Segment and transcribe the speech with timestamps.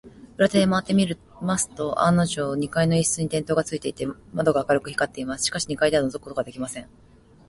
[0.37, 1.05] 裏手へまわってみ
[1.43, 5.43] ますと、案のじょう、二階の一室に電燈がついていて、窓が明るく光っています。
[5.43, 6.87] しかし、二階ではのぞくことができません。